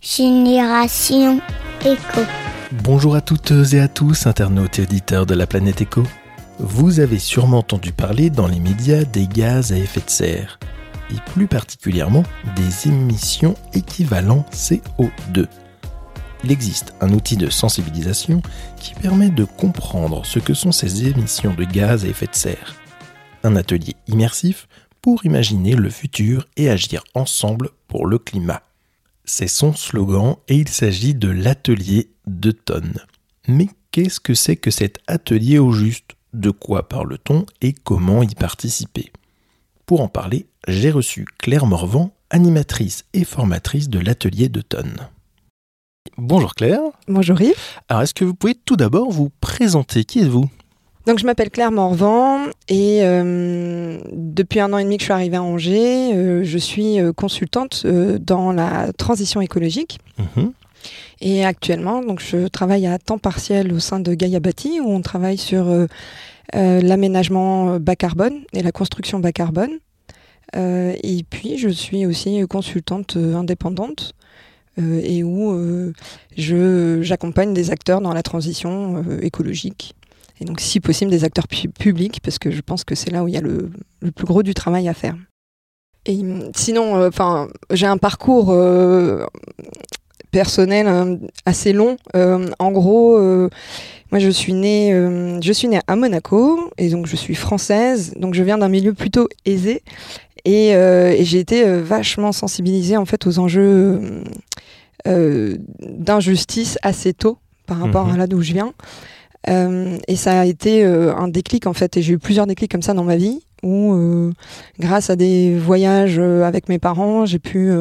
[0.00, 1.42] Génération
[1.84, 2.22] Éco.
[2.72, 6.04] Bonjour à toutes et à tous, internautes et auditeurs de la planète Éco.
[6.58, 10.58] Vous avez sûrement entendu parler dans les médias des gaz à effet de serre,
[11.10, 12.22] et plus particulièrement
[12.56, 15.46] des émissions équivalent CO2.
[16.44, 18.40] Il existe un outil de sensibilisation
[18.78, 22.74] qui permet de comprendre ce que sont ces émissions de gaz à effet de serre.
[23.44, 24.66] Un atelier immersif
[25.02, 28.62] pour imaginer le futur et agir ensemble pour le climat.
[29.32, 32.98] C'est son slogan et il s'agit de l'atelier de tonnes.
[33.46, 36.16] Mais qu'est-ce que c'est que cet atelier au juste?
[36.32, 39.12] De quoi parle-t-on et comment y participer?
[39.86, 45.08] Pour en parler, j'ai reçu Claire Morvan, animatrice et formatrice de l'atelier de tonnes.
[46.18, 46.80] Bonjour Claire.
[47.06, 47.54] Bonjour Yves.
[47.88, 50.04] Alors est-ce que vous pouvez tout d'abord vous présenter?
[50.04, 50.50] Qui êtes-vous?
[51.06, 55.12] Donc je m'appelle Claire Morvan et euh, depuis un an et demi que je suis
[55.12, 59.98] arrivée à Angers, euh, je suis euh, consultante euh, dans la transition écologique.
[60.18, 60.52] Mhm.
[61.22, 65.00] Et actuellement, donc je travaille à temps partiel au sein de Gaia Bâti où on
[65.02, 65.86] travaille sur euh,
[66.54, 69.78] euh, l'aménagement bas carbone et la construction bas carbone.
[70.56, 74.14] Euh, et puis je suis aussi consultante indépendante
[74.78, 75.92] euh, et où euh,
[76.36, 79.94] je j'accompagne des acteurs dans la transition écologique.
[80.40, 83.22] Et donc si possible des acteurs pu- publics parce que je pense que c'est là
[83.22, 85.16] où il y a le, le plus gros du travail à faire.
[86.06, 86.18] Et
[86.56, 87.10] sinon, euh,
[87.72, 89.26] j'ai un parcours euh,
[90.30, 91.98] personnel euh, assez long.
[92.58, 94.92] En gros, moi je suis née,
[95.42, 98.14] je suis née à Monaco et donc je suis française.
[98.16, 99.82] Donc je viens d'un milieu plutôt aisé
[100.46, 104.00] et, et j'ai été vachement sensibilisée en fait aux enjeux
[105.04, 108.14] d'injustice assez tôt par rapport Mhm.
[108.14, 108.72] à là d'où je viens.
[109.48, 112.70] Euh, et ça a été euh, un déclic en fait, et j'ai eu plusieurs déclics
[112.70, 114.32] comme ça dans ma vie, où euh,
[114.78, 117.72] grâce à des voyages avec mes parents, j'ai pu,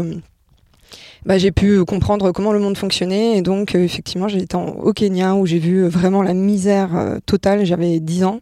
[1.25, 5.35] bah, j'ai pu comprendre comment le monde fonctionnait, et donc effectivement j'ai été au Kenya
[5.35, 8.39] où j'ai vu vraiment la misère totale, j'avais 10 ans,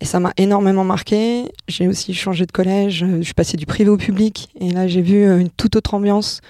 [0.00, 1.44] et ça m'a énormément marqué.
[1.68, 5.02] J'ai aussi changé de collège, je suis passée du privé au public, et là j'ai
[5.02, 6.40] vu une toute autre ambiance.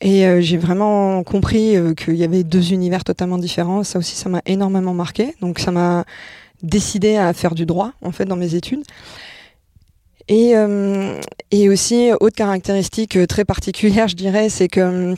[0.00, 3.84] Et euh, j'ai vraiment compris euh, qu'il y avait deux univers totalement différents.
[3.84, 5.34] Ça aussi, ça m'a énormément marqué.
[5.40, 6.04] Donc, ça m'a
[6.62, 8.82] décidé à faire du droit, en fait, dans mes études.
[10.28, 11.18] Et, euh,
[11.50, 15.14] et aussi, autre caractéristique très particulière, je dirais, c'est que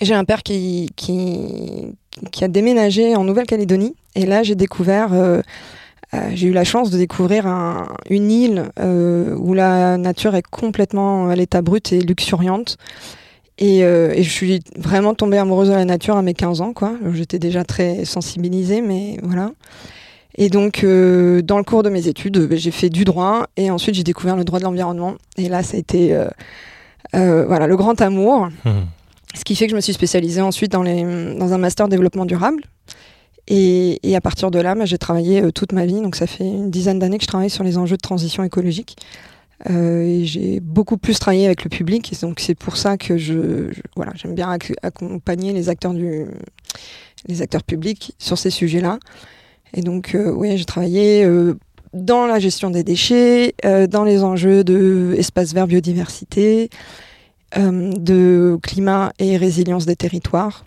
[0.00, 1.92] j'ai un père qui, qui,
[2.40, 3.94] a déménagé en Nouvelle-Calédonie.
[4.14, 5.08] Et là, j'ai découvert,
[6.32, 11.34] j'ai eu la chance de découvrir un- une île où la nature est complètement à
[11.34, 12.76] l'état brut et luxuriante.
[13.58, 16.72] Et, euh, et je suis vraiment tombée amoureuse de la nature à mes 15 ans,
[16.72, 16.92] quoi.
[17.12, 19.52] J'étais déjà très sensibilisée, mais voilà.
[20.38, 23.70] Et donc, euh, dans le cours de mes études, euh, j'ai fait du droit et
[23.70, 25.14] ensuite j'ai découvert le droit de l'environnement.
[25.38, 26.28] Et là, ça a été euh,
[27.14, 28.48] euh, voilà, le grand amour.
[28.64, 28.86] Mhm.
[29.34, 31.02] Ce qui fait que je me suis spécialisée ensuite dans, les,
[31.34, 32.62] dans un master développement durable.
[33.48, 36.00] Et, et à partir de là, bah, j'ai travaillé euh, toute ma vie.
[36.00, 38.96] Donc, ça fait une dizaine d'années que je travaille sur les enjeux de transition écologique.
[39.70, 42.14] Euh, j'ai beaucoup plus travaillé avec le public.
[42.20, 46.26] Donc, c'est pour ça que je, voilà, j'aime bien ac- accompagner les acteurs, du,
[47.26, 48.98] les acteurs publics sur ces sujets-là.
[49.74, 51.54] Et donc, euh, oui, j'ai travaillé euh,
[51.94, 53.54] dans la gestion des déchets,
[53.88, 56.68] dans les enjeux de espace vert, biodiversité,
[57.56, 60.66] de climat et résilience des territoires.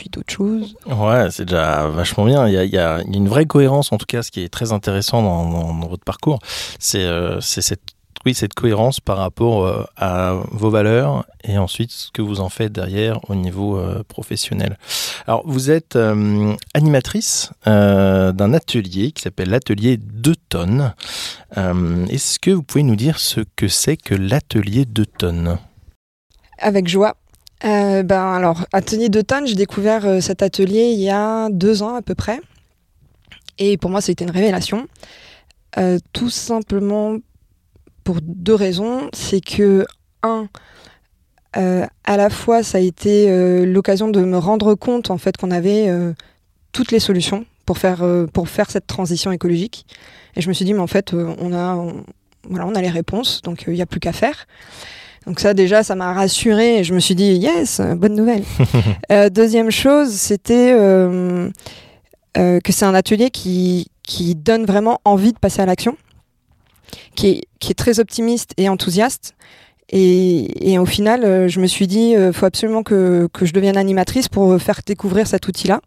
[0.00, 0.76] Puis d'autres choses.
[0.86, 2.48] Ouais, c'est déjà vachement bien.
[2.48, 4.48] Il y, a, il y a une vraie cohérence, en tout cas, ce qui est
[4.48, 6.38] très intéressant dans, dans- dans votre parcours,
[6.78, 7.82] c'est euh, cette,
[8.24, 12.48] oui, cette cohérence par rapport euh, à vos valeurs et ensuite ce que vous en
[12.48, 14.78] faites derrière au niveau euh, professionnel.
[15.26, 20.94] Alors, vous êtes euh, animatrice d'un atelier qui s'appelle l'atelier 2 tonnes.
[22.08, 25.58] Est-ce que vous pouvez nous dire ce que c'est que l'atelier 2 tonnes?
[26.58, 27.16] Avec joie.
[27.64, 31.94] Euh, ben alors, atelier d'automne, j'ai découvert euh, cet atelier il y a deux ans
[31.94, 32.40] à peu près.
[33.58, 34.88] Et pour moi, c'était une révélation.
[35.78, 37.16] Euh, tout simplement
[38.02, 39.08] pour deux raisons.
[39.12, 39.86] C'est que,
[40.22, 40.48] un,
[41.56, 45.36] euh, à la fois, ça a été euh, l'occasion de me rendre compte en fait
[45.36, 45.92] qu'on avait
[46.72, 49.86] toutes les solutions pour faire, pour faire cette transition écologique.
[50.36, 51.76] Et je me suis dit, mais en fait, on, a,
[52.48, 54.46] voilà, on a les réponses, donc il n'y a plus qu'à faire.
[55.26, 58.44] Donc ça déjà, ça m'a rassurée et je me suis dit yes, euh, bonne nouvelle.
[59.12, 61.50] Euh, deuxième chose, c'était euh,
[62.38, 65.96] euh, que c'est un atelier qui, qui donne vraiment envie de passer à l'action,
[67.16, 69.34] qui est, qui est très optimiste et enthousiaste.
[69.88, 73.52] Et, et au final, euh, je me suis dit, il faut absolument que, que je
[73.52, 75.80] devienne animatrice pour faire découvrir cet outil-là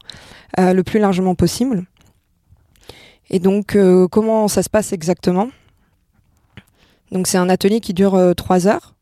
[0.60, 1.86] euh, le plus largement possible.
[3.32, 5.50] Et donc, euh, comment ça se passe exactement?
[7.12, 8.93] Donc, c'est un atelier qui dure euh, trois heures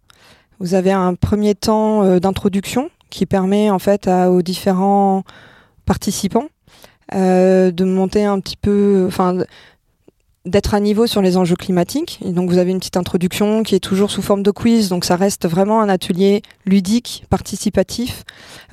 [0.62, 5.24] Vous avez un premier temps d'introduction qui permet en fait aux différents
[5.86, 6.48] participants
[7.12, 9.44] de monter un petit peu, enfin
[10.46, 12.20] d'être à niveau sur les enjeux climatiques.
[12.26, 15.16] Donc vous avez une petite introduction qui est toujours sous forme de quiz, donc ça
[15.16, 18.24] reste vraiment un atelier ludique, participatif,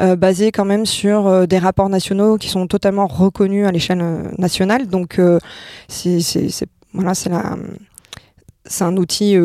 [0.00, 4.00] euh, basé quand même sur euh, des rapports nationaux qui sont totalement reconnus à l'échelle
[4.00, 4.86] euh, nationale.
[4.86, 5.20] Donc
[5.88, 6.20] c'est
[6.94, 9.36] voilà, c'est un outil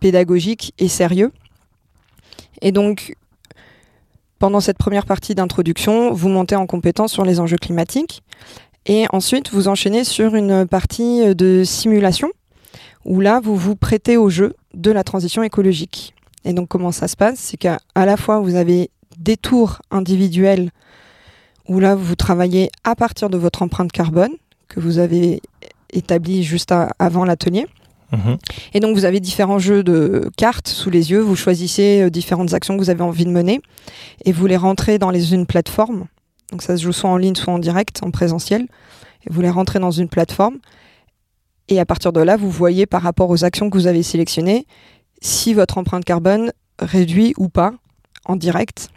[0.00, 1.32] pédagogique et sérieux.
[2.62, 3.14] Et donc
[4.40, 8.22] pendant cette première partie d'introduction, vous montez en compétence sur les enjeux climatiques.
[8.86, 12.30] Et ensuite, vous enchaînez sur une partie de simulation,
[13.04, 16.14] où là, vous vous prêtez au jeu de la transition écologique.
[16.46, 17.38] Et donc, comment ça se passe?
[17.38, 20.70] C'est qu'à la fois, vous avez des tours individuels,
[21.68, 24.32] où là, vous travaillez à partir de votre empreinte carbone,
[24.68, 25.42] que vous avez
[25.92, 27.66] établie juste avant l'atelier.
[28.12, 28.38] Mhm.
[28.74, 32.54] Et donc vous avez différents jeux de cartes sous les yeux, vous choisissez euh, différentes
[32.54, 33.60] actions que vous avez envie de mener
[34.24, 36.06] et vous les rentrez dans les, une plateforme
[36.50, 38.62] donc ça se joue soit en ligne, soit en direct, en présentiel.
[39.26, 40.58] Et vous les rentrez dans une plateforme.
[41.68, 44.66] Et à partir de là, vous voyez par rapport aux actions que vous avez sélectionnées
[45.22, 47.72] si votre empreinte carbone réduit ou pas
[48.24, 48.88] en direct.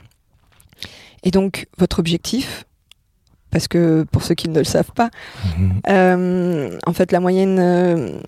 [1.24, 2.66] Et donc votre objectif,
[3.52, 5.10] parce que pour ceux qui ne le savent pas,
[5.58, 5.82] mhm.
[5.90, 8.20] euh, en fait la moyenne euh,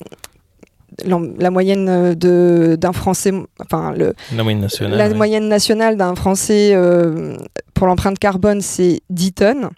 [1.04, 6.72] la, moyenne euh, d'un Français, enfin le, la moyenne nationale, la moyenne nationale d'un Français
[6.74, 7.38] euh,
[7.74, 9.70] pour l'empreinte carbone, c'est 10 tonnes.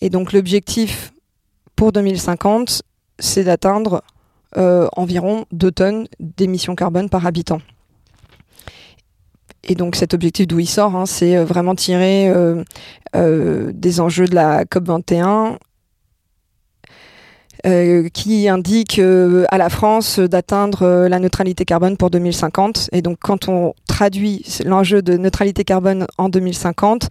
[0.00, 1.12] Et donc l'objectif
[1.76, 2.82] pour 2050,
[3.18, 4.02] c'est d'atteindre
[4.56, 7.60] euh, environ 2 tonnes d'émissions carbone par habitant.
[9.64, 12.32] Et donc cet objectif d'où il sort, hein, c'est vraiment tirer
[13.14, 15.58] des enjeux de la COP 21
[17.64, 22.90] euh, qui indique euh, à la France d'atteindre euh, la neutralité carbone pour 2050.
[22.90, 27.08] Et donc quand on traduit l'enjeu de neutralité carbone en 2050,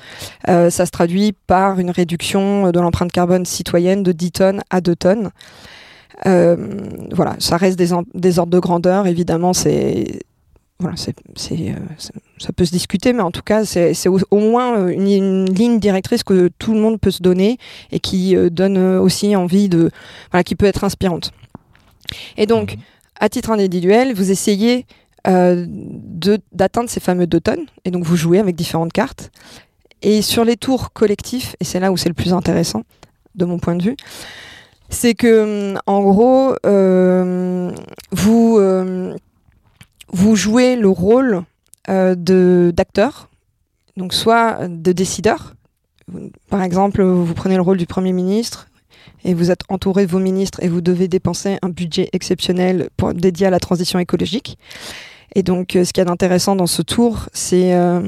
[0.48, 4.95] ça se traduit par une réduction de l'empreinte carbone citoyenne de 10 tonnes à 2
[4.95, 5.30] tonnes.
[6.25, 9.07] voilà, ça reste des, des ordres de grandeur.
[9.07, 10.19] Évidemment, c'est
[10.81, 11.75] voilà, euh,
[12.39, 16.23] ça peut se discuter, mais en tout cas, c'est au, moins euh, une, ligne directrice
[16.23, 17.59] que tout le monde peut se donner
[17.91, 19.91] et qui euh, donne aussi envie de,
[20.31, 21.33] voilà, qui peut être inspirante.
[22.35, 22.81] Et donc, mhm.
[23.19, 24.85] à titre individuel, vous essayez
[25.23, 29.29] d'atteindre ces fameux deux tonnes, et donc vous jouez avec différentes cartes.
[30.01, 32.81] Et sur les tours collectifs, et c'est là où c'est le plus intéressant,
[33.35, 33.95] de mon point de vue,
[34.89, 36.55] c'est que, en gros,
[38.11, 38.59] vous
[40.11, 41.43] vous jouez le rôle
[41.89, 43.29] euh, d'acteur,
[43.97, 45.55] donc soit de décideur.
[46.49, 48.67] Par exemple, vous prenez le rôle du Premier ministre
[49.23, 53.13] et vous êtes entouré de vos ministres et vous devez dépenser un budget exceptionnel pour,
[53.13, 54.57] dédié à la transition écologique.
[55.33, 58.01] Et donc, euh, ce qui est intéressant dans ce tour, c'est euh,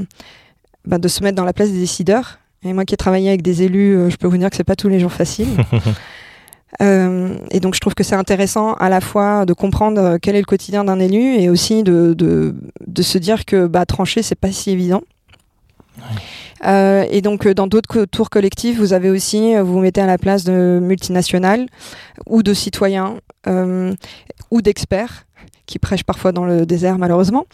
[0.85, 2.39] bah, de se mettre dans la place des décideurs.
[2.63, 4.75] Et moi qui ai travaillé avec des élus, je peux vous dire que c'est pas
[4.75, 5.47] tous les jours facile.
[6.81, 10.35] Euh, et donc je trouve que c'est intéressant à la fois de comprendre euh, quel
[10.35, 12.55] est le quotidien d'un élu et aussi de, de,
[12.87, 15.01] de, se dire que bah, trancher, c'est pas si évident.
[16.65, 20.17] Euh, et donc dans d'autres tours collectifs, vous avez aussi, vous vous mettez à la
[20.17, 21.67] place de multinationales
[22.25, 25.25] ou de citoyens ou d'experts
[25.65, 27.45] qui prêchent parfois dans le désert malheureusement.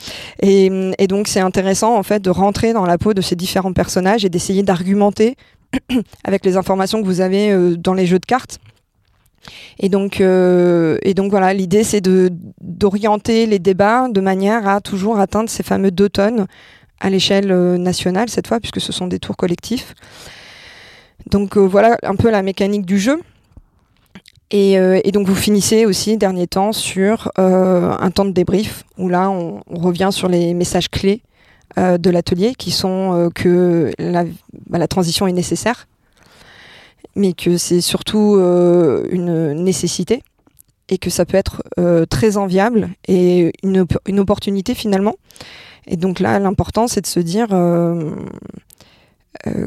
[0.42, 3.74] Et, et donc c'est intéressant en fait de rentrer dans la peau de ces différents
[3.74, 5.36] personnages et d'essayer d'argumenter
[6.24, 8.60] avec les informations que vous avez dans les jeux de cartes
[9.80, 15.20] et donc, euh, et donc voilà, l'idée c'est d'orienter les débats de manière à toujours
[15.20, 16.48] atteindre ces fameux deux tonnes
[17.00, 19.96] à l'échelle euh, nationale cette fois, puisque ce sont des tours collectifs.
[21.28, 23.22] Donc euh, voilà un peu la mécanique du jeu.
[24.52, 24.80] Et,
[25.14, 30.10] donc vous finissez aussi dernier temps sur un temps de débrief où là on, revient
[30.12, 31.22] sur les messages clés
[31.78, 35.86] de l'atelier qui sont que bah, la transition est nécessaire
[37.16, 40.24] mais que c'est surtout euh, une nécessité
[40.90, 45.16] et que ça peut être euh, très enviable et une, une, opportunité finalement.
[45.88, 48.16] Et donc là, l'important, c'est de se dire euh,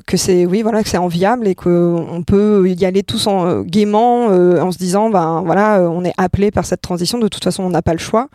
[0.07, 4.79] que c'est oui, voilà, enviable et qu'on peut y aller tous en gaiement en se
[4.79, 7.19] disant, ben voilà, on est appelé par cette transition.
[7.19, 8.29] De toute façon, on n'a pas le choix.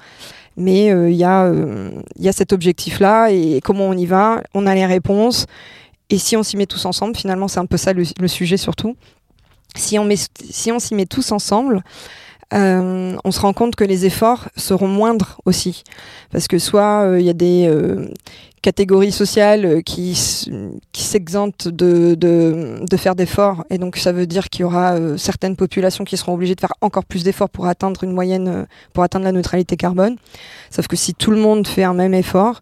[0.56, 4.86] Mais il y, y a cet objectif-là et comment on y va, on a les
[4.86, 5.46] réponses
[6.10, 8.96] et si on s'y met tous ensemble, finalement, c'est un peu ça le, sujet surtout.
[9.76, 10.16] Si on, met,
[10.50, 11.84] si on s'y met tous ensemble,
[12.54, 15.84] euh, on se rend compte que les efforts seront moindres aussi.
[16.32, 18.08] Parce que soit il euh, y a des euh,
[18.62, 20.18] catégories sociales qui,
[20.94, 24.96] qui s'exemptent de, de, de, faire d'efforts, et donc ça veut dire qu'il y aura
[25.18, 29.04] certaines populations qui seront obligées de faire encore plus d'efforts pour atteindre une moyenne, pour
[29.04, 30.16] atteindre la neutralité carbone.
[30.70, 32.62] Sauf que si tout le monde fait un même effort,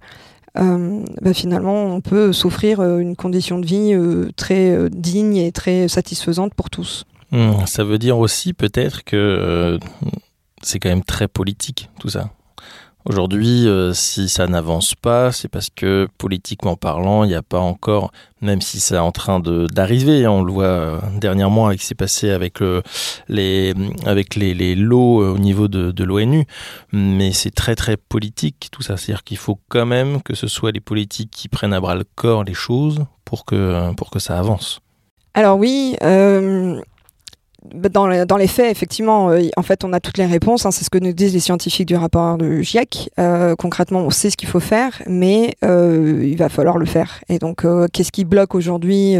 [0.55, 6.69] bah, finalement, on peut s'offrir une condition de vie très digne et très satisfaisante pour
[6.69, 7.05] tous.
[7.31, 9.79] Hmm, ça veut dire aussi peut-être que
[10.61, 12.29] c'est quand même très politique tout ça.
[13.07, 17.59] Aujourd'hui, euh, si ça n'avance pas, c'est parce que politiquement parlant, il n'y a pas
[17.59, 21.83] encore, même si c'est en train d'arriver, hein, on le voit euh, dernièrement avec ce
[21.83, 22.81] qui s'est passé avec, le,
[23.27, 23.75] les,
[24.07, 26.45] avec les, lots euh, au niveau de, de l'ONU,
[26.93, 28.97] mais c'est très très politique tout ça.
[28.97, 32.05] C'est-à-dire qu'il faut quand même que ce soit les politiques qui prennent à bras le
[32.15, 34.79] corps les choses pour que, pour que ça avance.
[35.35, 35.95] Alors oui,
[37.73, 40.65] bah, dans, les faits, effectivement, euh, en fait, on a toutes les réponses.
[40.65, 43.09] Hein, c'est ce que nous disent les scientifiques du rapport de GIEC.
[43.19, 47.21] Euh, concrètement, on sait ce qu'il faut faire, mais euh, il va falloir le faire.
[47.29, 49.15] Et donc, qu'est-ce qui bloque aujourd'hui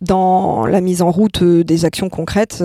[0.00, 2.62] dans la mise en route des actions concrètes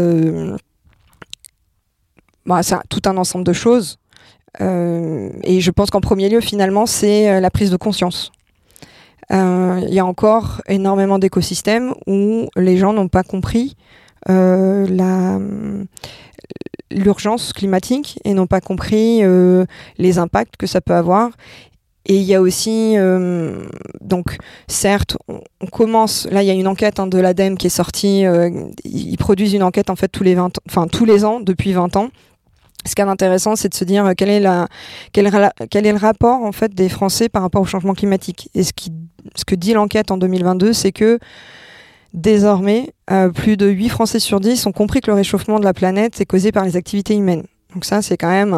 [2.45, 3.97] bah, C'est tout un ensemble de choses.
[4.59, 8.31] et je pense qu'en premier lieu, finalement, c'est la prise de conscience.
[9.29, 13.77] Il y a encore énormément d'écosystèmes où les gens n'ont pas compris
[14.27, 15.39] la
[16.91, 19.65] l'urgence climatique et n'ont pas compris euh,
[19.97, 21.31] les impacts que ça peut avoir.
[22.05, 23.63] Et il y a aussi, euh,
[24.01, 24.37] donc,
[24.67, 26.27] certes, on, commence.
[26.31, 28.23] Là, il y a une enquête hein, de l'ADEME qui est sortie.
[28.83, 31.95] ils produisent une enquête en fait tous les 20, enfin tous les ans depuis 20
[31.95, 32.09] ans.
[32.87, 34.67] Ce qui est intéressant, c'est de se dire quel est, la,
[35.13, 35.29] quel,
[35.69, 38.49] quel, est le rapport en fait des Français par rapport au changement climatique.
[38.55, 38.91] Et ce, qui,
[39.35, 41.19] ce que dit l'enquête en 2022, c'est que
[42.13, 45.73] Désormais, euh, plus de 8 Français sur 10 ont compris que le réchauffement de la
[45.73, 47.45] planète est causé par les activités humaines.
[47.73, 48.53] Donc ça, c'est quand même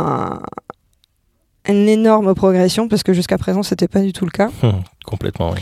[1.67, 4.49] une énorme progression parce que jusqu'à présent, c'était pas du tout le cas.
[4.63, 5.59] Hum, complètement, oui.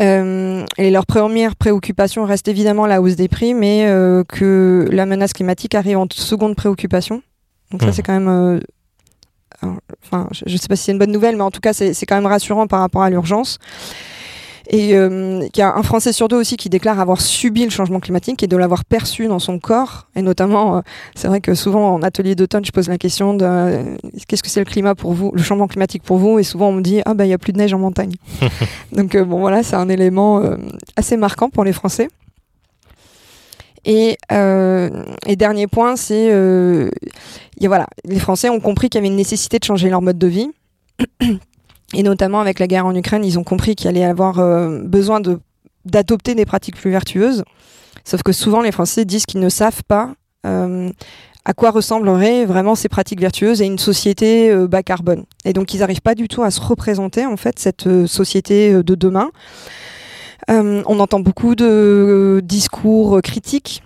[0.00, 5.06] Euh, et leur première préoccupation reste évidemment la hausse des prix, mais euh, que la
[5.06, 7.22] menace climatique arrive en seconde préoccupation.
[7.70, 7.92] Donc ça, hum.
[7.94, 8.60] c'est quand même...
[10.04, 12.06] enfin, je ne sais pas si c'est une bonne nouvelle, mais en tout cas, c'est
[12.06, 13.58] quand même rassurant par rapport à l'urgence.
[14.68, 17.70] Et euh, il y a un Français sur deux aussi qui déclare avoir subi le
[17.70, 20.08] changement climatique et de l'avoir perçu dans son corps.
[20.16, 20.80] Et notamment, euh,
[21.14, 24.48] c'est vrai que souvent en atelier d'automne, je pose la question de euh, qu'est-ce que
[24.48, 26.38] c'est le climat pour vous, le changement climatique pour vous?
[26.38, 28.14] Et souvent on me dit ah bah il y a plus de neige en montagne.
[28.92, 30.42] Donc bon voilà, c'est un élément
[30.96, 32.08] assez marquant pour les Français.
[33.86, 36.30] Et, et, dernier point, c'est
[37.62, 40.26] voilà, les Français ont compris qu'il y avait une nécessité de changer leur mode de
[40.26, 40.50] vie.
[41.94, 45.20] Et notamment avec la guerre en Ukraine, ils ont compris qu'il allait avoir euh, besoin
[45.84, 47.44] d'adopter des pratiques plus vertueuses.
[48.04, 50.12] Sauf que souvent, les Français disent qu'ils ne savent pas
[50.44, 50.90] euh,
[51.44, 55.24] à quoi ressembleraient vraiment ces pratiques vertueuses et une société euh, bas carbone.
[55.44, 58.94] Et donc, ils n'arrivent pas du tout à se représenter, en fait, cette société de
[58.94, 59.30] demain.
[60.48, 63.82] on entend beaucoup de discours critiques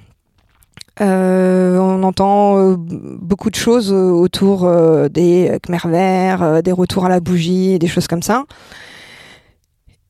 [1.00, 7.08] euh, on entend euh, beaucoup de choses autour euh, des Khmer verts, des retours à
[7.08, 8.44] la bougie des choses comme ça.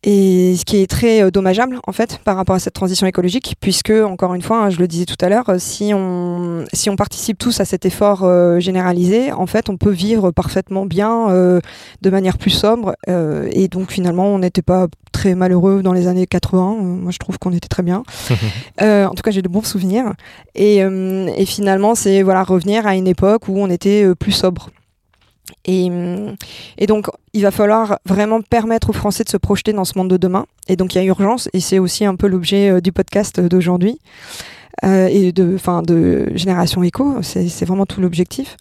[0.05, 3.57] Et ce qui est très euh, dommageable en fait par rapport à cette transition écologique,
[3.61, 6.88] puisque encore une fois, hein, je le disais tout à l'heure, euh, si on si
[6.88, 11.09] on participe tous à cet effort euh, généralisé, en fait, on peut vivre parfaitement bien
[11.28, 12.95] de manière plus sobre.
[13.07, 16.76] et donc finalement, on n'était pas très malheureux dans les années 80.
[16.81, 18.02] moi, je trouve qu'on était très bien.
[18.81, 20.12] en tout cas, j'ai de bons souvenirs.
[20.55, 24.71] Et, et finalement, c'est voilà revenir à une époque où on était plus sobre.
[25.64, 25.90] Et,
[26.87, 30.17] donc, il va falloir vraiment permettre aux Français de se projeter dans ce monde de
[30.17, 30.47] demain.
[30.69, 33.40] Et donc, il y a urgence, et c'est aussi un peu l'objet euh, du podcast
[33.40, 33.99] d'aujourd'hui
[34.85, 37.23] euh, et de, fin, de Génération Éco.
[37.23, 38.57] C'est vraiment tout l'objectif.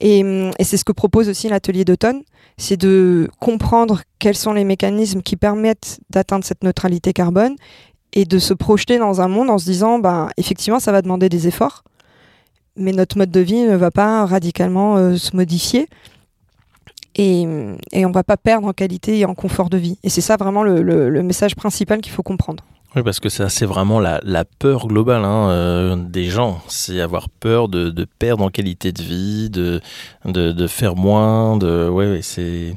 [0.00, 0.20] Et,
[0.58, 2.22] et c'est ce que propose aussi l'atelier d'automne,
[2.56, 7.54] c'est de comprendre quels sont les mécanismes qui permettent d'atteindre cette neutralité carbone
[8.12, 11.28] et de se projeter dans un monde en se disant, bah, effectivement, ça va demander
[11.28, 11.82] des efforts,
[12.76, 15.88] mais notre mode de vie ne va pas radicalement euh, se modifier
[17.14, 17.46] et,
[17.92, 19.98] et on va pas perdre en qualité et en confort de vie.
[20.02, 22.64] Et c'est ça vraiment le, le, message principal qu'il faut comprendre.
[22.94, 26.60] Oui, parce que ça, c'est vraiment la, la, peur globale hein, euh, des gens.
[26.68, 29.80] C'est avoir peur de, de, perdre en qualité de vie, de,
[30.26, 31.56] de, de faire moins.
[31.56, 32.76] De, ouais, c'est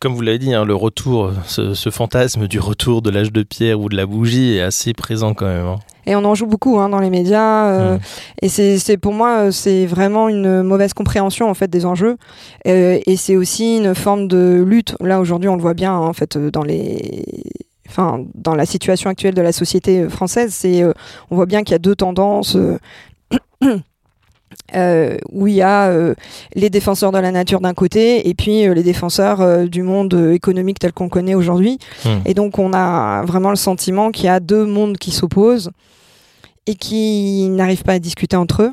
[0.00, 3.44] comme vous l'avez dit, hein, le retour, ce, ce, fantasme du retour de l'âge de
[3.44, 5.66] pierre ou de la bougie est assez présent quand même.
[5.66, 5.78] Hein.
[6.06, 7.68] Et on en joue beaucoup hein, dans les médias.
[7.70, 7.98] Euh,
[8.40, 12.16] Et c'est pour moi, euh, c'est vraiment une mauvaise compréhension en fait des enjeux.
[12.66, 14.96] Euh, et c'est aussi une forme de lutte.
[15.00, 17.24] Là aujourd'hui, on le voit bien en fait dans les
[17.88, 20.82] Enfin, dans la situation actuelle de la société française, c'est,
[21.30, 22.56] on voit bien qu'il y a deux tendances.
[24.74, 26.14] Euh, où il y a euh,
[26.54, 30.78] les défenseurs de la nature d'un côté et puis euh, les défenseurs du monde économique
[30.78, 31.78] tel qu'on connaît aujourd'hui.
[32.04, 32.20] Hmm.
[32.24, 35.70] Et donc on a vraiment le sentiment qu'il y a deux mondes qui s'opposent
[36.66, 38.72] et qui n'arrivent pas à discuter entre eux.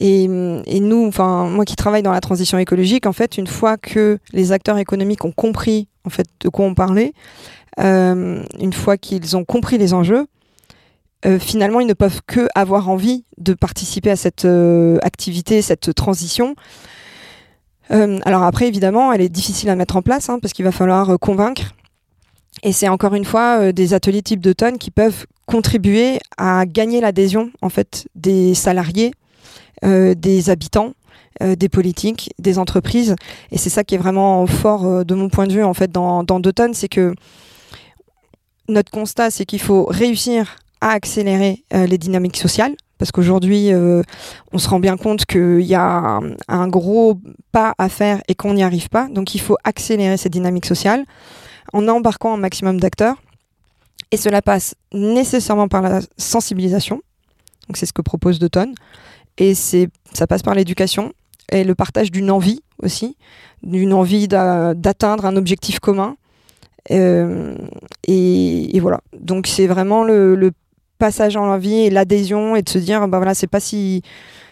[0.00, 3.76] Et, et, nous, enfin moi qui travaille dans la transition écologique, en fait, une fois
[3.76, 7.12] que les acteurs économiques ont compris en fait de quoi on parlait,
[7.78, 10.26] une fois qu'ils ont compris les enjeux,
[11.26, 15.94] euh, finalement, ils ne peuvent que avoir envie de participer à cette euh, activité, cette
[15.94, 16.54] transition.
[17.90, 20.72] Euh, alors après, évidemment, elle est difficile à mettre en place hein, parce qu'il va
[20.72, 21.74] falloir convaincre.
[22.62, 27.50] Et c'est encore une fois des ateliers type d'automne qui peuvent contribuer à gagner l'adhésion
[27.60, 29.10] en fait des salariés,
[29.82, 30.94] des habitants,
[31.42, 33.16] des politiques, des entreprises.
[33.50, 36.22] Et c'est ça qui est vraiment fort de mon point de vue en fait dans,
[36.22, 36.40] dans
[36.72, 37.12] c'est que
[38.68, 40.56] notre constat, c'est qu'il faut réussir
[40.90, 42.74] accélérer euh, les dynamiques sociales.
[42.98, 44.02] Parce qu'aujourd'hui, euh,
[44.52, 47.18] on se rend bien compte qu'il y a un, gros
[47.52, 49.08] pas à faire et qu'on n'y arrive pas.
[49.08, 51.04] Donc il faut accélérer ces dynamiques sociales
[51.72, 53.16] en embarquant un maximum d'acteurs.
[54.10, 57.02] Et cela passe nécessairement par la sensibilisation.
[57.66, 58.74] Donc c'est ce que propose d'automne.
[59.38, 61.12] Et c'est, ça passe par l'éducation
[61.50, 63.16] et le partage d'une envie aussi,
[63.62, 66.16] d'une envie d'atteindre un objectif commun.
[66.90, 67.56] Euh,
[68.06, 69.00] et, voilà.
[69.18, 70.52] Donc c'est vraiment le
[70.98, 74.02] passage en l'envie et l'adhésion et de se dire bah voilà c'est pas si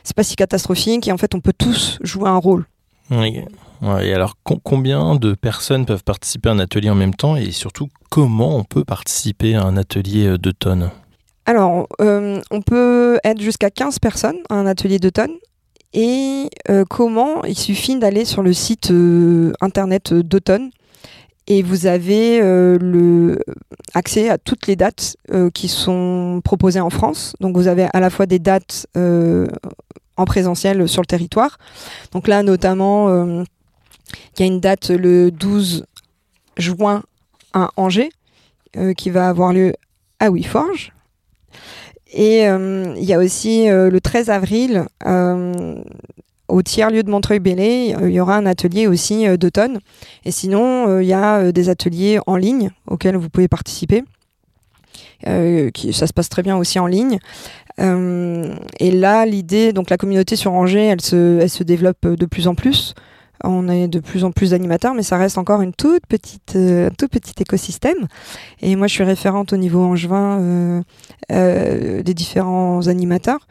[0.05, 2.67] c'est pas si catastrophique et en fait on peut tous jouer un rôle.
[3.11, 3.41] Oui.
[3.83, 7.51] Ouais, et alors combien de personnes peuvent participer à un atelier en même temps et
[7.51, 10.91] surtout comment on peut participer à un atelier d'automne?
[11.47, 15.33] Alors euh, on peut être jusqu'à 15 personnes à un atelier d'automne
[15.93, 17.43] et euh, comment?
[17.45, 20.71] Il suffit d'aller sur le site euh, internet d'automne
[21.47, 23.37] et vous avez euh,
[23.95, 27.35] accès à toutes les dates euh, qui sont proposées en France.
[27.41, 29.47] Donc vous avez à la fois des dates euh,
[30.17, 31.59] en présentiel sur le territoire.
[32.13, 33.09] Donc là notamment
[33.39, 35.85] il y a une date le 12
[36.59, 37.03] juin
[37.55, 38.11] à Angers
[38.97, 39.75] qui va avoir lieu
[40.21, 40.93] à Wiforge.
[42.13, 44.85] Et il y a aussi le 13 avril
[46.53, 49.79] au tiers-lieu de Montreuil-Bellay, il y aura un atelier aussi euh, d'automne.
[50.25, 54.05] Et sinon, il y a des ateliers en ligne auxquels vous pouvez participer.
[55.27, 57.19] Euh, ça se passe très bien aussi en ligne.
[57.81, 62.55] Euh, et là, l'idée, donc la communauté sur Angers, elle se, développe de plus en
[62.55, 62.95] plus.
[63.45, 66.91] On est de plus en plus d'animateurs, mais ça reste encore une toute petite, euh,
[66.97, 68.07] tout petit écosystème.
[68.61, 70.83] Et moi, je suis référente au niveau angevin euh,
[71.33, 73.49] euh, des différents animateurs.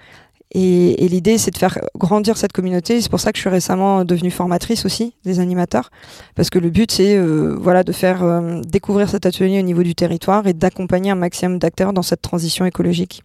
[0.53, 2.99] Et, l'idée, c'est de faire grandir cette communauté.
[3.01, 5.91] C'est pour ça que je suis récemment devenue formatrice aussi des animateurs,
[6.35, 9.83] parce que le but, c'est euh, voilà de faire euh, découvrir cet atelier au niveau
[9.83, 13.23] du territoire et d'accompagner un maximum d'acteurs dans cette transition écologique.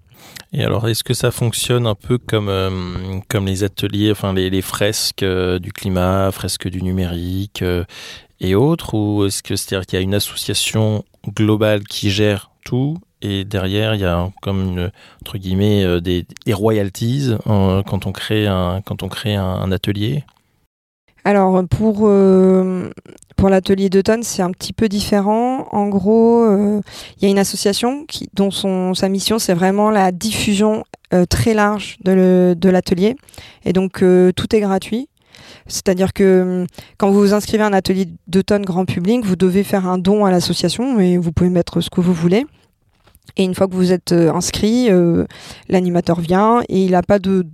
[0.52, 2.70] Et alors, est-ce que ça fonctionne un peu comme, euh,
[3.28, 7.64] comme les ateliers, enfin les, fresques du climat, fresques du numérique
[8.40, 12.98] et autres, ou est-ce que c'est-à-dire qu'il y a une association globale qui gère tout
[13.26, 14.90] et derrière il y a comme
[15.22, 20.24] entre guillemets euh, des, royalties quand on crée un atelier
[21.24, 22.90] Alors pour euh,
[23.36, 25.68] pour l'atelier d'automne c'est un petit peu différent.
[25.72, 26.80] En gros, euh,
[27.16, 30.84] il y a une association dont son sa mission c'est vraiment la diffusion
[31.28, 33.16] très large de, l'atelier
[33.64, 34.04] et donc
[34.36, 35.08] tout est gratuit.
[35.68, 36.66] C'est-à-dire que
[36.98, 40.24] quand vous vous inscrivez à un atelier d'automne grand public, vous devez faire un don
[40.24, 42.46] à l'association et vous pouvez mettre ce que vous voulez.
[43.36, 45.26] Et une fois que vous êtes euh, inscrit, euh,
[45.68, 47.46] l'animateur vient et il n'a pas de,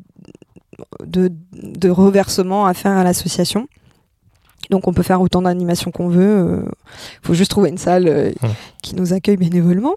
[1.04, 3.66] de, de, reversement à faire à l'association.
[4.70, 6.22] Donc on peut faire autant d'animations qu'on veut.
[6.22, 6.70] Il euh,
[7.22, 8.46] faut juste trouver une salle mmh.
[8.82, 9.96] qui nous accueille bénévolement.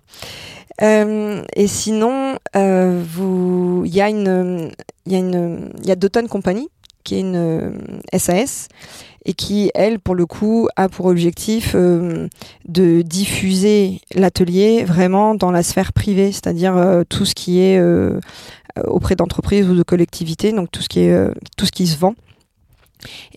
[0.81, 4.71] Euh, et sinon, il y a une,
[5.05, 6.67] il y a une, il y a Doton Company
[7.03, 7.79] qui est une
[8.17, 8.67] SAS
[9.25, 12.27] et qui, elle, pour le coup, a pour objectif euh,
[12.67, 18.19] de diffuser l'atelier vraiment dans la sphère privée, c'est-à-dire euh, tout ce qui est euh,
[18.85, 21.17] auprès d'entreprises ou de collectivités, donc tout ce qui est
[21.57, 22.15] tout ce qui se vend.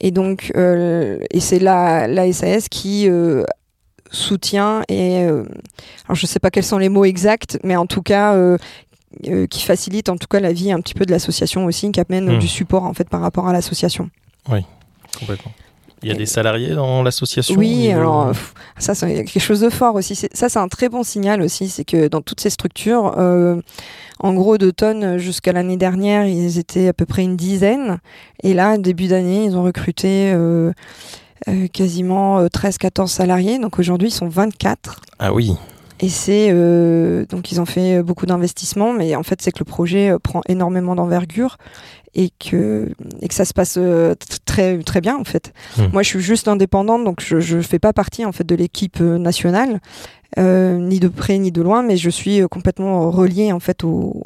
[0.00, 3.08] Et donc, et c'est la, la SAS qui
[4.10, 8.34] soutient et alors je sais pas quels sont les mots exacts, mais en tout cas
[9.26, 11.98] euh, qui facilite en tout cas la vie un petit peu de l'association aussi, qui
[11.98, 12.38] amène mmh.
[12.38, 14.10] du support en fait par rapport à l'association.
[14.50, 14.60] Oui,
[15.18, 15.50] complètement.
[16.02, 18.32] Il y a des salariés dans l'association Oui, alors
[18.78, 20.14] ça c'est quelque chose de fort aussi.
[20.14, 23.60] Ça c'est un très bon signal aussi, c'est que dans toutes ces structures, euh,
[24.20, 27.98] en gros d'automne jusqu'à l'année dernière, ils étaient à peu près une dizaine,
[28.42, 30.72] et là début d'année, ils ont recruté euh,
[31.48, 35.00] euh, quasiment 13-14 salariés, donc aujourd'hui ils sont 24.
[35.18, 35.54] Ah oui.
[36.00, 36.52] Et c'est
[37.28, 40.94] donc ils ont fait beaucoup d'investissements, mais en fait c'est que le projet prend énormément
[40.94, 41.56] d'envergure
[42.18, 42.90] et que
[43.22, 45.52] et que ça se passe euh, très très bien en fait.
[45.76, 45.84] Mmh.
[45.92, 49.00] Moi je suis juste indépendante, donc je je fais pas partie en fait de l'équipe
[49.00, 49.80] nationale,
[50.36, 54.22] euh, ni de près ni de loin, mais je suis complètement reliée en fait au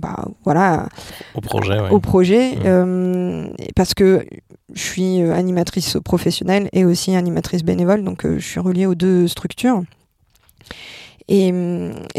[0.00, 0.88] bah, voilà,
[1.34, 1.78] au projet.
[1.90, 3.54] Au projet mmh.
[3.74, 4.26] parce que
[4.74, 9.82] je suis animatrice professionnelle et aussi animatrice bénévole, donc je suis reliée aux deux structures.
[11.28, 11.50] Et,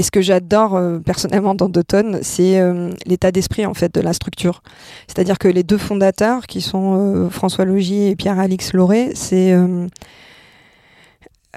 [0.02, 2.60] ce que j'adore personnellement dans Doton, c'est
[3.06, 4.64] l'état d'esprit en fait de la structure.
[5.08, 9.54] C'est-à-dire que les deux fondateurs, qui sont François Logier et Pierre-Alix Lauré, c'est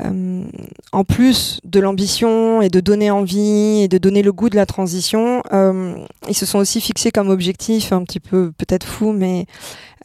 [0.04, 0.44] euh,
[0.92, 4.66] en plus de l'ambition et de donner envie et de donner le goût de la
[4.66, 5.94] transition, euh,
[6.28, 9.46] ils se sont aussi fixés comme objectif, un petit peu peut-être fou, mais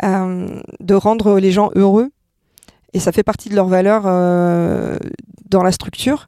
[0.04, 0.48] euh,
[0.80, 2.10] de rendre les gens heureux.
[2.94, 4.04] Et ça fait partie de leurs valeurs
[5.50, 6.28] dans la structure.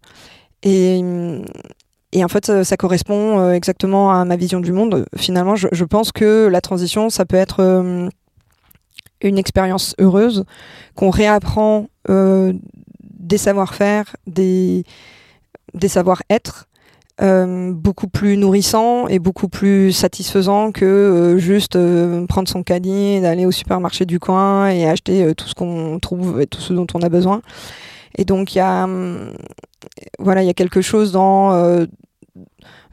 [0.65, 1.01] Et,
[2.23, 5.05] en fait, ça, correspond exactement à ma vision du monde.
[5.15, 8.09] Finalement, je, pense que la transition, ça peut être
[9.21, 10.43] une expérience heureuse
[10.95, 14.83] qu'on réapprend des savoir-faire, des,
[15.73, 16.67] des savoir-être.
[17.21, 23.21] Euh, beaucoup plus nourrissant et beaucoup plus satisfaisant que euh, juste euh, prendre son caddie,
[23.21, 26.87] d'aller au supermarché du coin et acheter tout ce qu'on trouve et tout ce dont
[26.93, 27.41] on a besoin.
[28.17, 29.33] Et donc il y a hum,
[30.19, 31.85] voilà, il y a quelque chose dans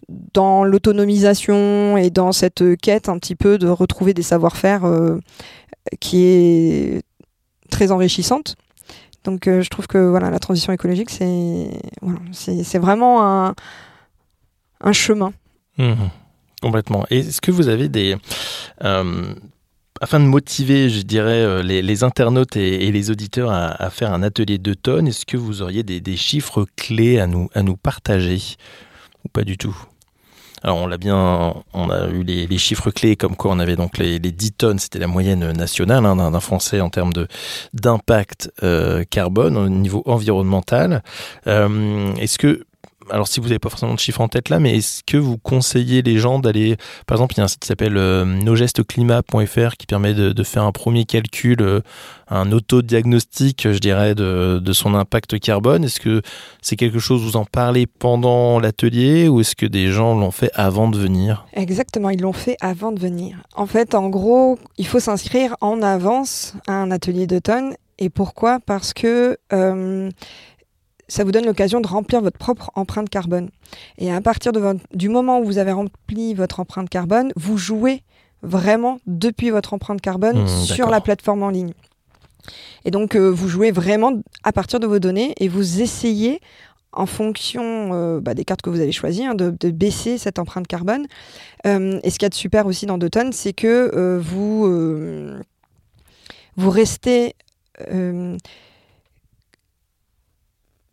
[0.09, 4.83] dans l'autonomisation et dans cette quête un petit peu de retrouver des savoir-faire
[6.01, 7.03] qui est
[7.71, 8.57] très enrichissante.
[9.25, 11.71] Donc euh, je trouve que voilà, la transition écologique, c'est
[12.33, 13.55] c'est vraiment un,
[14.81, 15.33] un chemin.
[15.79, 15.95] Mmh.
[16.61, 17.07] complètement.
[17.09, 18.17] Est-ce que vous avez des...
[18.85, 19.35] Euh,
[20.03, 24.59] afin de motiver, je dirais, euh, les, internautes et, les auditeurs à, faire un atelier
[24.59, 28.41] de tonnes, est-ce que vous auriez des, des chiffres clés à nous, à nous partager
[29.25, 29.77] ou pas du tout?
[30.65, 33.99] Alors on l'a bien, on a eu les, chiffres clés comme quoi on avait donc
[33.99, 37.27] les, 10 tonnes, c'était la moyenne nationale hein, d'un Français en termes de
[37.73, 41.03] d'impact euh, carbone au niveau environnemental.
[41.49, 42.65] Euh, est-ce que
[43.11, 45.39] alors si vous n'avez pas forcément de chiffres en tête là, mais est-ce que vous
[45.39, 48.25] conseillez les gens d'aller, par exemple, il y a un site qui s'appelle euh,
[49.79, 51.81] qui permet de, faire un premier calcul, euh,
[52.29, 55.85] un autodiagnostic, je dirais, de, de son impact carbone?
[55.85, 56.23] Est-ce que
[56.61, 60.51] c'est quelque chose, vous en parlez pendant l'atelier ou est-ce que des gens l'ont fait
[60.55, 61.47] avant de venir?
[61.55, 63.43] Exactement, ils l'ont fait avant de venir.
[63.55, 67.75] En fait, en gros, il faut s'inscrire en avance à un atelier d'automne.
[67.99, 68.59] Et pourquoi?
[68.65, 69.39] Parce que...
[69.53, 70.11] Euh,
[71.13, 73.51] ça vous donne l'occasion de remplir votre propre empreinte carbone.
[73.99, 74.63] Et à partir de
[74.95, 78.03] du moment où vous avez rempli votre empreinte carbone, vous jouez
[78.41, 81.75] vraiment depuis votre empreinte carbone mmh, sur la plateforme en ligne.
[82.87, 86.41] Et donc, euh, vous jouez vraiment à partir de vos données et vous essayez,
[86.93, 90.67] en fonction euh, bah, des cartes que vous avez choisies, hein, de, baisser cette empreinte
[90.67, 91.07] carbone.
[91.67, 94.67] Euh, et ce qu'il y a de super aussi dans Doton, c'est que vous,
[96.57, 97.35] vous restez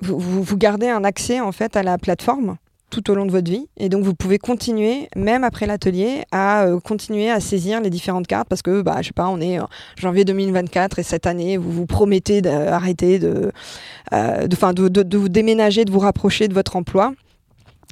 [0.02, 2.58] vous, vous, gardez un accès en fait à la plateforme
[2.90, 3.68] tout au long de votre vie.
[3.78, 8.28] Et donc, vous pouvez continuer, même après l'atelier, à euh, continuer à saisir les différentes
[8.28, 11.58] cartes parce que, bah, je sais pas, on est en janvier 2024 et cette année,
[11.58, 13.52] vous vous promettez d'arrêter de,
[14.14, 17.14] euh, de, vous déménager, de vous rapprocher de votre emploi.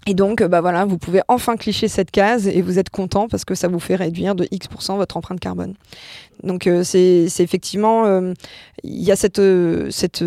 [0.09, 3.43] Et donc, bah voilà, vous pouvez enfin clicher cette case et vous êtes content parce
[3.43, 5.73] que ça vous fait réduire de X% votre empreinte carbone.
[6.43, 8.33] Donc, euh, c'est effectivement, euh,
[8.83, 10.23] il y a cette, euh, cette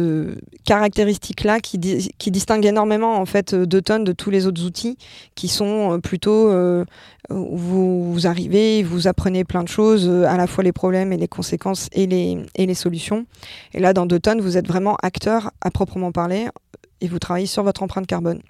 [0.66, 1.78] caractéristique-là qui,
[2.18, 4.98] qui distingue énormément en fait tonnes de tous les autres outils
[5.34, 6.52] qui sont plutôt
[7.30, 11.28] vous, vous, arrivez, vous apprenez plein de choses, à la fois les problèmes et les
[11.28, 13.24] conséquences et les, et les solutions.
[13.72, 16.48] Et là, dans tonnes, vous êtes vraiment acteur à proprement parler
[17.00, 18.40] et vous travaillez sur votre empreinte carbone.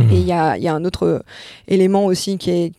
[0.00, 0.10] Mmh.
[0.10, 1.22] Et il y a, un autre
[1.68, 2.72] élément aussi qui est.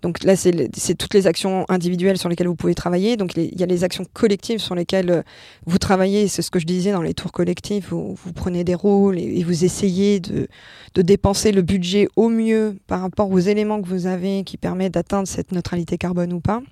[0.00, 3.16] Donc là, c'est toutes les actions individuelles sur lesquelles vous pouvez travailler.
[3.16, 5.22] Donc il y a les actions collectives sur lesquelles euh,
[5.66, 6.26] vous travaillez.
[6.26, 7.90] C'est ce que je disais dans les tours collectifs.
[7.90, 10.48] Vous prenez des rôles et, vous essayez de,
[10.94, 14.94] de, dépenser le budget au mieux par rapport aux éléments que vous avez qui permettent
[14.94, 16.62] d'atteindre cette neutralité carbone ou pas.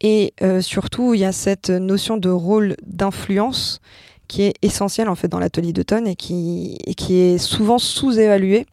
[0.00, 3.80] Et euh, surtout, il y a cette notion de rôle d'influence
[4.30, 8.64] qui est essentiel en fait dans l'atelier d'automne et qui, qui est souvent sous-évalué.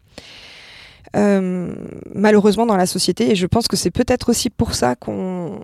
[1.15, 1.73] Euh,
[2.13, 5.61] malheureusement dans la société et je pense que c'est peut-être aussi pour ça qu'on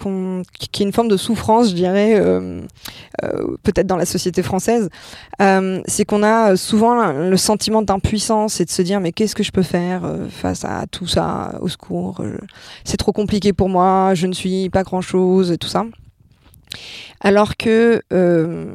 [0.00, 2.62] qu'il y a une forme de souffrance, je dirais, euh,
[3.22, 4.88] euh, peut-être dans la société française,
[5.38, 9.50] c'est qu'on a souvent le sentiment d'impuissance et de se dire mais qu'est-ce que je
[9.50, 12.22] peux faire face à tout ça, au secours,
[12.84, 15.84] c'est trop compliqué pour moi, je ne suis pas grand-chose, tout ça.
[17.20, 18.72] Alors que, euh,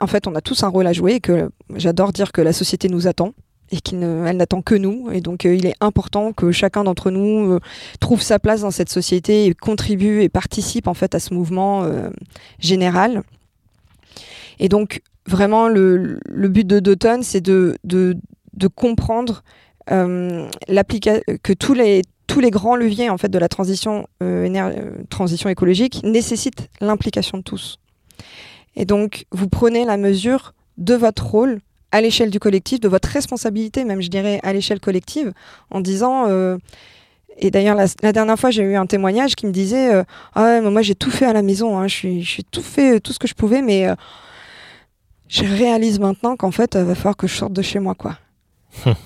[0.00, 2.52] en fait, on a tous un rôle à jouer et que j'adore dire que la
[2.52, 3.34] société nous attend
[3.70, 5.10] et qu'elle n'attend que nous.
[5.12, 7.60] Et donc, euh, il est important que chacun d'entre nous euh,
[8.00, 11.86] trouve sa place dans cette société et contribue et participe en fait à ce mouvement
[12.58, 13.22] général.
[14.58, 18.16] Et donc, vraiment, le, but de d'automne, c'est de, de,
[18.74, 19.42] comprendre
[19.86, 24.06] que tous les tous les grands leviers en fait de la transition
[25.08, 27.78] transition écologique nécessitent l'implication de tous.
[28.76, 31.60] Et donc vous prenez la mesure de votre rôle
[31.92, 35.32] à l'échelle du collectif, de votre responsabilité même, je dirais, à l'échelle collective,
[35.70, 36.28] en disant
[37.40, 40.82] et d'ailleurs, la, dernière fois, j'ai eu un témoignage qui me disait euh, Ah moi,
[40.82, 43.26] j'ai tout fait à la maison, hein, je suis tout fait, euh, tout ce que
[43.26, 43.94] je pouvais, mais euh,
[45.28, 47.94] je réalise maintenant qu'en fait, il va falloir que je sorte de chez moi.
[47.94, 48.18] quoi.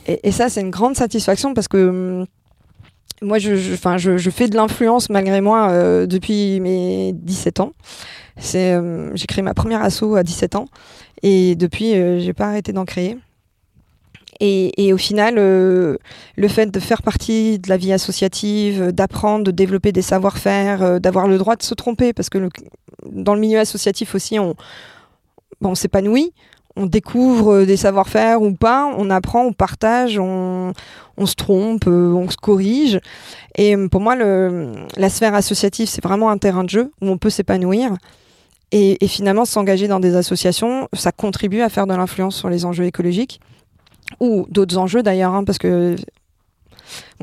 [0.06, 2.26] et, ça, c'est une grande satisfaction parce que hum,
[3.24, 7.72] moi, je, fais de l'influence malgré moi depuis mes 17 ans.
[8.54, 10.66] Hum, j'ai créé ma première asso à 17 ans
[11.22, 13.16] et depuis, j'ai pas arrêté d'en créer.
[14.40, 15.96] Et, au final, euh,
[16.36, 20.98] le fait de faire partie de la vie associative, d'apprendre, de développer des savoir-faire, euh,
[20.98, 22.48] d'avoir le droit de se tromper, parce que
[23.10, 26.32] dans le milieu associatif aussi, on s'épanouit,
[26.76, 30.72] on découvre des savoir-faire ou pas, on apprend, on partage, on,
[31.24, 32.98] se trompe, euh, on se corrige.
[33.56, 37.30] Et pour moi, la sphère associative, c'est vraiment un terrain de jeu où on peut
[37.30, 37.92] s'épanouir.
[38.72, 42.86] Et, finalement, s'engager dans des associations, ça contribue à faire de l'influence sur les enjeux
[42.86, 43.40] écologiques
[44.18, 45.94] ou d'autres enjeux d'ailleurs, hein, parce que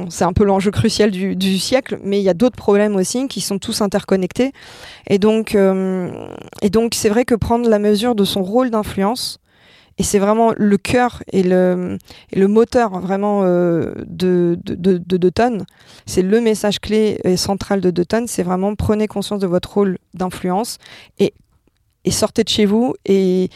[0.10, 3.42] c'est un peu l'enjeu crucial du, siècle, mais il y a d'autres problèmes aussi qui
[3.42, 4.54] sont tous interconnectés.
[5.08, 6.10] Et donc, euh,
[6.62, 9.41] et donc c'est vrai que prendre la mesure de son rôle d'influence,
[9.98, 11.98] et c'est vraiment le cœur et le,
[12.32, 15.32] et le moteur vraiment euh, de, de, de,
[16.06, 19.98] c'est le message clé et central de Dutton, c'est vraiment prenez conscience de votre rôle
[20.14, 20.78] d'influence
[21.20, 21.34] et
[22.04, 23.50] et sortez de chez vous et,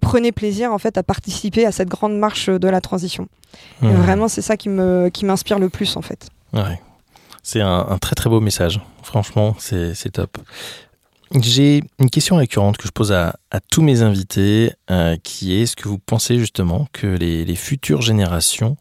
[0.00, 3.28] prenez plaisir en fait à participer à cette grande marche de la transition.
[3.82, 6.28] Vraiment, c'est ça qui me qui m'inspire le plus en fait.
[6.54, 6.80] Ouais.
[7.42, 8.80] C'est un, très très beau message.
[9.02, 10.38] Franchement, c'est top.
[11.38, 13.36] J'ai une question récurrente que je pose à,
[13.70, 18.76] tous mes invités, euh, qui est est-ce que vous pensez justement que les, futures générations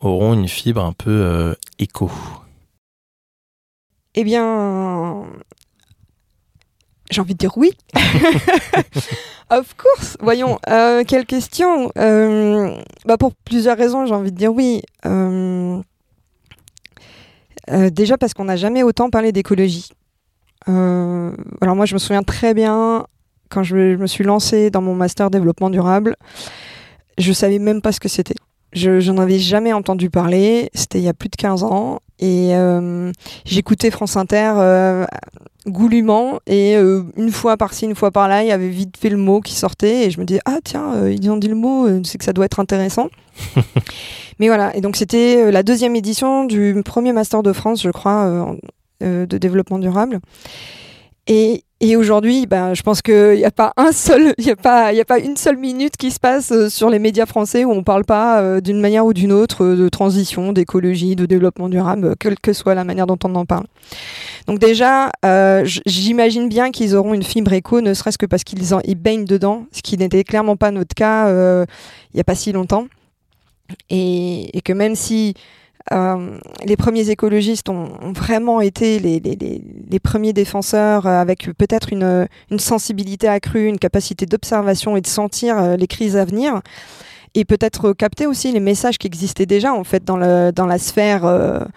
[0.00, 2.08] auront une fibre un peu euh, éco?
[4.14, 5.24] Eh bien,
[7.10, 7.72] j'ai envie de dire oui.
[9.50, 10.16] of course.
[10.20, 14.82] Voyons, euh, quelle question euh, bah Pour plusieurs raisons, j'ai envie de dire oui.
[15.04, 15.82] Euh,
[17.90, 19.88] déjà parce qu'on n'a jamais autant parlé d'écologie.
[20.68, 23.06] Alors moi, je me souviens très bien
[23.48, 26.16] quand je, me suis lancée dans mon master développement durable,
[27.16, 28.36] je savais même pas ce que c'était.
[28.74, 30.68] Je n'en avais jamais entendu parler.
[30.74, 32.00] C'était il y a plus de 15 ans.
[32.18, 32.52] Et
[33.46, 35.06] j'écoutais France Inter
[35.68, 39.16] goulûment et euh, une fois par-ci, une fois par-là, il y avait vite fait le
[39.16, 41.86] mot qui sortait et je me disais ah tiens, euh, ils ont dit le mot,
[41.86, 43.08] euh, c'est que ça doit être intéressant.
[44.38, 48.56] Mais voilà, et donc c'était la deuxième édition du premier master de France, je crois,
[49.00, 50.20] de développement durable.
[51.26, 55.04] Et et aujourd'hui, ben, je pense qu'il n'y a pas un seul, il a a
[55.04, 57.82] pas une seule minute qui se passe euh, sur les médias français où on ne
[57.82, 62.16] parle pas euh, d'une manière ou d'une autre euh, de transition, d'écologie, de développement durable,
[62.18, 63.66] quelle que soit la manière dont on en parle.
[64.48, 65.10] Donc déjà,
[65.86, 69.66] j'imagine bien qu'ils auront une fibre éco, ne serait-ce que parce qu'ils ils baignent dedans,
[69.72, 72.86] ce qui n'était clairement pas notre cas il n'y a pas si longtemps.
[73.90, 75.34] Et, et que même si
[75.92, 83.28] euh, les premiers écologistes ont, vraiment été les, premiers défenseurs euh, avec peut-être une, sensibilité
[83.28, 86.60] accrue, une capacité d'observation et de sentir euh, les crises à venir
[87.34, 91.68] et peut-être capter aussi les messages qui existaient déjà en fait dans, la sphère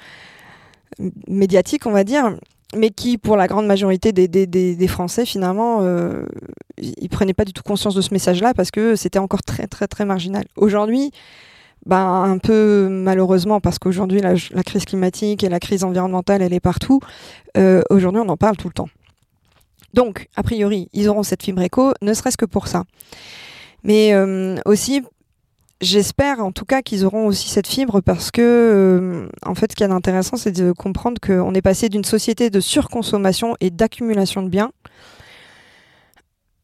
[1.28, 2.38] médiatique, on va dire,
[2.76, 5.86] mais qui, pour la grande majorité des, Français, finalement,
[6.78, 9.88] ils prenaient pas du tout conscience de ce message-là parce que c'était encore très, très,
[9.88, 10.46] très marginal.
[10.56, 11.12] Aujourd'hui,
[11.86, 16.60] bah, un peu malheureusement, parce qu'aujourd'hui, la, crise climatique et la crise environnementale, elle est
[16.60, 17.00] partout.
[17.58, 18.90] Euh, aujourd'hui, on en parle tout le temps.
[19.94, 22.84] Donc, a priori, ils auront cette fibre éco, ne serait-ce que pour ça.
[23.84, 25.02] Mais euh, aussi,
[25.82, 29.76] j'espère en tout cas qu'ils auront aussi cette fibre parce que, euh, en fait, ce
[29.76, 34.44] qui est intéressant, c'est de comprendre qu'on est passé d'une société de surconsommation et d'accumulation
[34.44, 34.72] de biens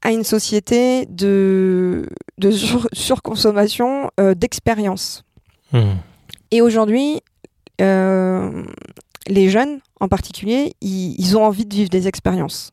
[0.02, 2.08] à une société de,
[2.38, 2.52] de
[2.94, 5.24] surconsommation euh, d'expérience.
[5.72, 5.96] Hmm.
[6.52, 7.22] Et aujourd'hui,
[7.82, 8.64] euh,
[9.28, 12.72] les jeunes en particulier, ils, ont envie de vivre des expériences.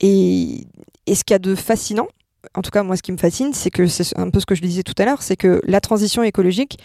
[0.00, 0.66] Et,
[1.06, 2.08] et ce qu'il y a de fascinant,
[2.54, 4.54] en tout cas moi ce qui me fascine, c'est que c'est un peu ce que
[4.54, 6.78] je disais tout à l'heure, c'est que la transition écologique,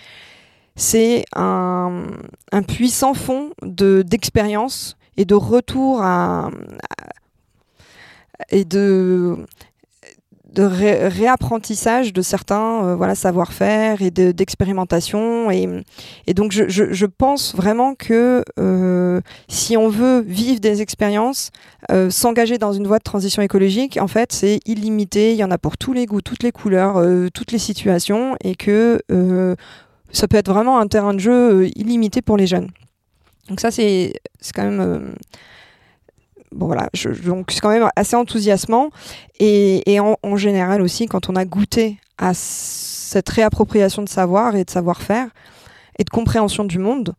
[0.76, 2.06] c'est un,
[2.52, 6.50] un, puissant fond d'expérience et de retour à,
[8.50, 9.38] et de
[10.54, 15.68] de réapprentissage de certains euh, voilà savoir-faire et d'expérimentation et,
[16.28, 21.50] et, donc je, je, je, pense vraiment que euh, si on veut vivre des expériences
[21.92, 25.50] euh, s'engager dans une voie de transition écologique en fait c'est illimité il y en
[25.50, 29.00] a pour tous les goûts toutes les couleurs toutes les situations et que
[30.12, 32.70] ça peut être vraiment un terrain de jeu illimité pour les jeunes.
[33.50, 34.14] Donc ça, c'est
[34.54, 35.16] quand même
[36.54, 36.90] bon voilà,
[37.26, 38.90] donc c'est quand même assez enthousiasmant.
[39.40, 44.70] Et, en, général aussi, quand on a goûté à cette réappropriation de savoir et de
[44.70, 45.28] savoir-faire
[46.00, 47.14] et de compréhension du monde,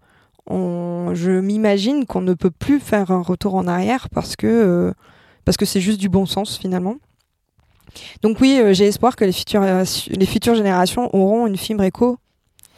[0.48, 4.92] je m'imagine qu'on ne peut plus faire un retour en arrière parce que euh,
[5.44, 6.96] parce que c'est juste du bon sens finalement.
[8.22, 11.84] Donc oui, euh, j'ai espoir que les futures, euh, les futures générations auront une fibre
[11.84, 12.18] éco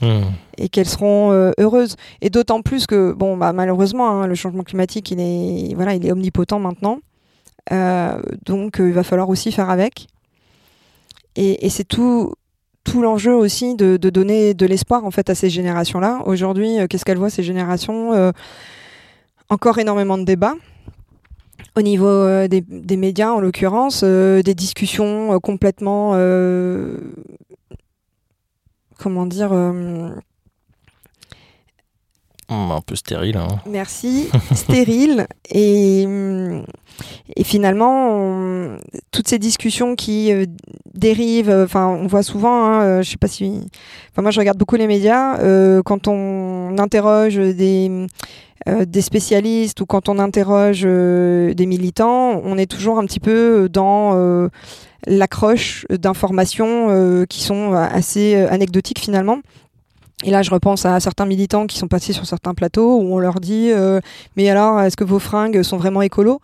[0.02, 0.24] Hmm.
[0.58, 1.96] et qu'elles seront euh, heureuses.
[2.20, 6.04] Et d'autant plus que, bon, bah, malheureusement, hein, le changement climatique, il est, voilà, il
[6.06, 6.98] est omnipotent maintenant.
[7.72, 10.06] Euh, donc, euh, il va falloir aussi faire avec.
[11.34, 12.34] Et, c'est tout,
[12.84, 16.22] tout l'enjeu aussi de, donner de l'espoir en fait à ces générations-là.
[16.24, 18.32] Aujourd'hui, qu'est-ce qu'elles voient ces générations
[19.50, 20.54] Encore énormément de débats
[21.74, 26.14] au niveau des, des, médias en l'occurrence, des discussions complètement
[28.98, 30.10] comment dire euh,
[32.48, 33.36] hmm, un peu stérile.
[33.36, 33.60] Hein.
[33.66, 35.26] Merci, stérile.
[35.50, 36.06] Et,
[37.36, 38.76] et finalement,
[39.10, 40.46] toutes ces discussions qui euh,
[40.94, 43.68] dérivent, enfin, on voit souvent, hein, euh, je sais pas si.
[44.12, 45.38] Enfin, moi, je regarde beaucoup les médias.
[45.82, 48.06] quand on interroge des.
[48.66, 54.48] Des spécialistes ou quand on interroge des militants, on est toujours un petit peu dans
[55.06, 59.38] l'accroche d'informations euh, qui sont euh, assez euh, anecdotiques finalement.
[60.24, 63.18] Et là, je repense à certains militants qui sont passés sur certains plateaux où on
[63.18, 63.70] leur dit
[64.34, 66.40] Mais alors, est-ce que vos fringues sont vraiment écolos?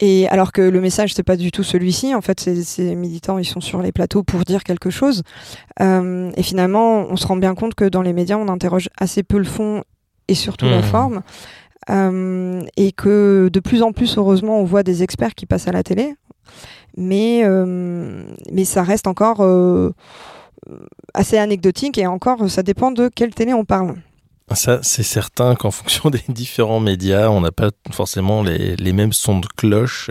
[0.00, 2.14] Et alors que le message, c'est pas du tout celui-ci.
[2.14, 5.22] En fait, ces, militants, ils sont sur les plateaux pour dire quelque chose.
[5.78, 9.36] et finalement, on se rend bien compte que dans les médias, on interroge assez peu
[9.36, 9.84] le fond
[10.28, 10.82] et surtout la mmh.
[10.82, 11.22] forme.
[12.76, 15.82] et que de plus en plus, heureusement, on voit des experts qui passent à la
[15.82, 16.14] télé
[16.98, 19.94] mais, euh, mais ça reste encore euh,
[21.14, 23.94] assez anecdotique et encore, ça dépend de quelle télé on parle.
[24.54, 29.12] Ça, c'est certain qu'en fonction des différents médias, on n'a pas forcément les, les, mêmes
[29.12, 30.10] sons de cloche.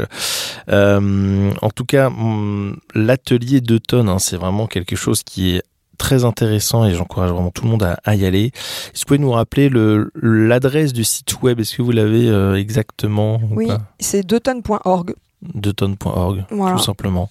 [0.69, 5.63] Euh, en tout cas, hum, l'atelier d'automne, hein, c'est vraiment quelque chose qui est
[5.97, 8.45] très intéressant et j'encourage vraiment tout le monde à, y aller.
[8.45, 9.69] Est-ce que vous pouvez nous rappeler
[10.21, 11.59] l'adresse du site web?
[11.59, 12.29] Est-ce que vous l'avez
[12.59, 17.29] exactement Oui, c'est d'automne.org de tonnes.org tout simplement.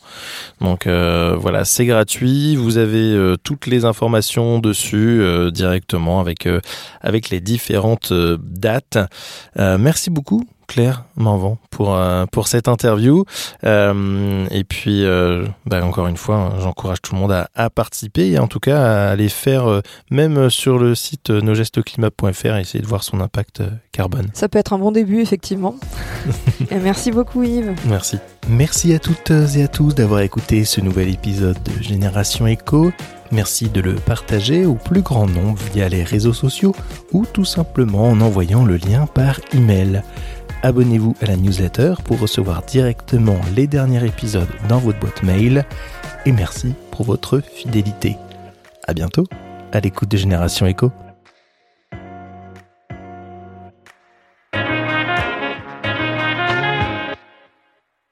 [0.61, 2.57] Donc euh, voilà, c'est gratuit.
[2.57, 6.49] Vous avez euh, toutes les informations dessus euh, directement avec
[7.01, 8.99] avec les différentes dates.
[9.57, 13.25] merci beaucoup Claire Morvan pour euh, pour cette interview.
[13.65, 17.71] Euh, et puis, euh, bah, encore une fois, hein, j'encourage tout le monde à, à,
[17.71, 22.89] participer et en tout cas à aller faire, même sur le site nosgestesclimat.fr, essayer de
[22.89, 24.29] voir son impact carbone.
[24.35, 25.77] Ça peut être un bon début, effectivement.
[26.71, 27.75] et merci beaucoup, Yves.
[27.87, 28.19] Merci.
[28.49, 32.93] Merci à toutes et à tous d'avoir écouté ce nouvel épisode de Génération Echo.
[33.33, 36.75] Merci de le partager au plus grand nombre via les réseaux sociaux
[37.13, 40.03] ou tout simplement en envoyant le lien par email
[40.62, 45.64] abonnez-vous à la newsletter pour recevoir directement les derniers épisodes dans votre boîte mail.
[46.25, 48.16] Et merci pour votre fidélité.
[48.87, 49.27] À bientôt,
[49.73, 50.92] à l'écoute de Génération Echo.